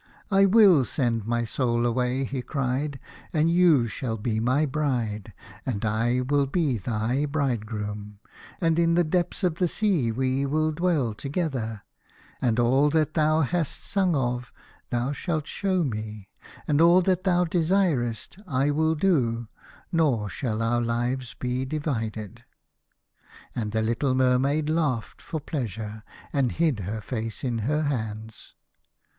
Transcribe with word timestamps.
"I 0.31 0.47
will 0.47 0.83
send 0.83 1.27
my 1.27 1.43
soul 1.45 1.85
away," 1.85 2.23
he 2.23 2.41
cried, 2.41 2.99
"and 3.31 3.51
you 3.51 3.87
shall 3.87 4.17
be 4.17 4.39
my 4.39 4.65
bride, 4.65 5.31
and 5.63 5.85
I 5.85 6.21
will 6.21 6.47
be 6.47 6.79
thy 6.79 7.25
bridegroom, 7.27 8.17
and 8.59 8.79
in 8.79 8.95
the 8.95 9.03
depth 9.03 9.43
of 9.43 9.57
the 9.59 9.67
sea 9.67 10.11
we 10.11 10.43
will 10.43 10.71
dwell 10.71 11.13
together, 11.13 11.83
and 12.41 12.57
all 12.59 12.89
that 12.89 13.13
thou 13.13 13.41
hast 13.41 13.83
sung 13.85 14.15
of 14.15 14.51
thou 14.89 15.11
shalt 15.11 15.45
show 15.45 15.83
me, 15.83 16.29
and 16.67 16.81
all 16.81 17.03
that 17.03 17.23
thou 17.23 17.45
desirest 17.45 18.39
I 18.47 18.71
will 18.71 18.95
do, 18.95 19.49
norshall 19.93 20.63
our 20.63 20.81
lives 20.81 21.35
be 21.35 21.63
divided." 21.63 22.43
And 23.53 23.71
the 23.71 23.83
little 23.83 24.15
Mermaid 24.15 24.67
laughed 24.67 25.21
forpleasure, 25.21 26.01
and 26.33 26.53
hid 26.53 26.79
her 26.79 27.01
face 27.01 27.43
in 27.43 27.59
her 27.59 27.83
hands. 27.83 28.55